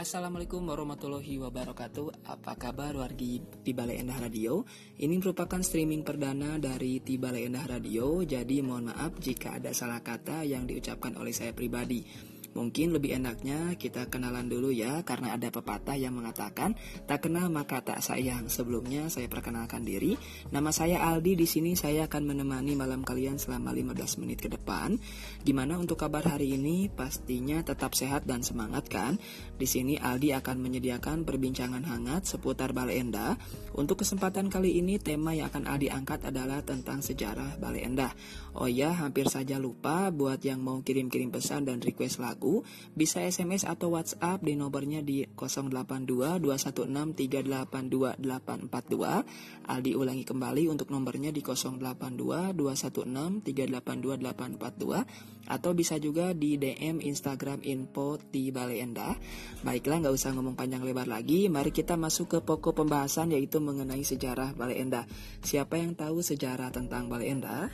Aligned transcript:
Assalamualaikum 0.00 0.64
warahmatullahi 0.64 1.36
wabarakatuh. 1.44 2.24
Apa 2.24 2.56
kabar 2.56 2.96
wargi 2.96 3.36
Balai 3.76 4.00
Endah 4.00 4.16
Radio? 4.16 4.64
Ini 4.96 5.12
merupakan 5.20 5.60
streaming 5.60 6.08
perdana 6.08 6.56
dari 6.56 7.04
Balai 7.20 7.44
Endah 7.44 7.68
Radio. 7.68 8.24
Jadi 8.24 8.64
mohon 8.64 8.88
maaf 8.88 9.20
jika 9.20 9.60
ada 9.60 9.76
salah 9.76 10.00
kata 10.00 10.40
yang 10.48 10.64
diucapkan 10.64 11.20
oleh 11.20 11.36
saya 11.36 11.52
pribadi 11.52 12.00
Mungkin 12.50 12.90
lebih 12.90 13.14
enaknya 13.14 13.78
kita 13.78 14.10
kenalan 14.10 14.50
dulu 14.50 14.74
ya 14.74 15.06
karena 15.06 15.38
ada 15.38 15.54
pepatah 15.54 15.94
yang 15.94 16.18
mengatakan 16.18 16.74
tak 17.06 17.30
kenal 17.30 17.46
maka 17.46 17.78
tak 17.78 18.02
sayang. 18.02 18.50
Sebelumnya 18.50 19.06
saya 19.06 19.30
perkenalkan 19.30 19.86
diri. 19.86 20.18
Nama 20.50 20.70
saya 20.74 20.98
Aldi 21.06 21.38
di 21.38 21.46
sini 21.46 21.78
saya 21.78 22.10
akan 22.10 22.34
menemani 22.34 22.74
malam 22.74 23.06
kalian 23.06 23.38
selama 23.38 23.70
15 23.70 24.18
menit 24.18 24.42
ke 24.42 24.50
depan. 24.50 24.98
Gimana 25.46 25.78
untuk 25.78 26.02
kabar 26.02 26.26
hari 26.26 26.58
ini? 26.58 26.90
Pastinya 26.90 27.62
tetap 27.62 27.94
sehat 27.94 28.26
dan 28.26 28.42
semangat 28.42 28.90
kan? 28.90 29.22
Di 29.54 29.70
sini 29.70 29.94
Aldi 29.94 30.34
akan 30.34 30.56
menyediakan 30.58 31.22
perbincangan 31.22 31.86
hangat 31.86 32.26
seputar 32.26 32.74
Balai 32.74 32.98
Endah. 32.98 33.38
Untuk 33.78 34.02
kesempatan 34.02 34.50
kali 34.50 34.82
ini 34.82 34.98
tema 34.98 35.38
yang 35.38 35.54
akan 35.54 35.70
Aldi 35.70 35.88
angkat 35.94 36.26
adalah 36.26 36.66
tentang 36.66 36.98
sejarah 36.98 37.62
Balai 37.62 37.86
Endah. 37.86 38.10
Oh 38.58 38.66
ya, 38.66 38.90
hampir 38.90 39.30
saja 39.30 39.62
lupa 39.62 40.10
buat 40.10 40.42
yang 40.42 40.58
mau 40.58 40.82
kirim-kirim 40.82 41.30
pesan 41.30 41.70
dan 41.70 41.78
request 41.78 42.18
lagu 42.18 42.39
bisa 42.96 43.20
SMS 43.20 43.68
atau 43.68 43.92
WhatsApp 43.92 44.40
di 44.40 44.56
nomornya 44.56 45.04
di 45.04 45.28
082 45.36 46.40
216 46.40 47.12
382842. 47.16 49.68
Aldi 49.68 49.92
ulangi 49.94 50.24
kembali 50.24 50.72
untuk 50.72 50.88
nomornya 50.88 51.28
di 51.30 51.44
082 51.44 52.56
216 52.56 53.44
382842 53.44 55.40
atau 55.50 55.74
bisa 55.74 55.98
juga 55.98 56.30
di 56.30 56.54
DM 56.54 57.02
Instagram 57.02 57.66
info 57.66 58.22
di 58.30 58.54
Balai 58.54 58.86
Endah. 58.86 59.18
Baiklah, 59.66 60.06
nggak 60.06 60.14
usah 60.14 60.30
ngomong 60.30 60.54
panjang 60.54 60.86
lebar 60.86 61.10
lagi, 61.10 61.50
mari 61.50 61.74
kita 61.74 61.98
masuk 61.98 62.30
ke 62.30 62.38
pokok 62.38 62.86
pembahasan 62.86 63.34
yaitu 63.34 63.58
mengenai 63.58 64.06
sejarah 64.06 64.54
Balai 64.54 64.78
Endah. 64.78 65.10
Siapa 65.42 65.74
yang 65.74 65.98
tahu 65.98 66.22
sejarah 66.22 66.70
tentang 66.70 67.10
Balai 67.10 67.34
Endah? 67.34 67.66